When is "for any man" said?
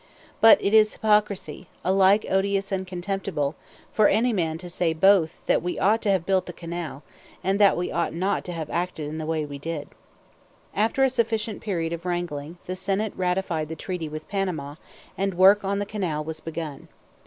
3.91-4.57